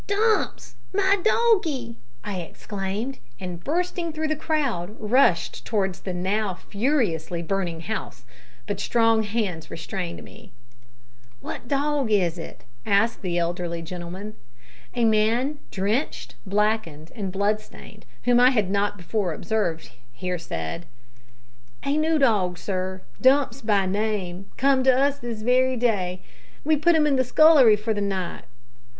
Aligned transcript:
"Dumps! 0.07 0.73
my 0.95 1.17
doggie!" 1.23 1.95
I 2.23 2.37
exclaimed; 2.41 3.19
and, 3.39 3.63
bursting 3.63 4.11
through 4.11 4.29
the 4.29 4.35
crowd, 4.35 4.95
rushed 4.99 5.63
towards 5.63 5.99
the 5.99 6.11
now 6.11 6.55
furiously 6.55 7.43
burning 7.43 7.81
house, 7.81 8.25
but 8.65 8.79
strong 8.79 9.21
hands 9.21 9.69
restrained 9.69 10.23
me. 10.23 10.53
"What 11.39 11.67
dog 11.67 12.09
is 12.09 12.39
it?" 12.39 12.63
asked 12.83 13.21
the 13.21 13.37
elderly 13.37 13.83
gentleman. 13.83 14.33
A 14.95 15.05
man, 15.05 15.59
drenched, 15.69 16.33
blackened, 16.47 17.11
and 17.15 17.31
bloodstained, 17.31 18.07
whom 18.23 18.39
I 18.39 18.49
had 18.49 18.71
not 18.71 18.97
before 18.97 19.33
observed, 19.35 19.91
here 20.13 20.39
said 20.39 20.87
"A 21.85 21.95
noo 21.95 22.17
dog, 22.17 22.57
sir, 22.57 23.03
Dumps 23.21 23.61
by 23.61 23.85
name, 23.85 24.49
come 24.57 24.83
to 24.83 24.91
us 24.99 25.19
this 25.19 25.43
wery 25.43 25.77
day. 25.77 26.23
We 26.63 26.75
putt 26.75 26.95
'im 26.95 27.05
in 27.05 27.17
the 27.17 27.23
scullery 27.23 27.75
for 27.75 27.93
the 27.93 28.01
night." 28.01 28.45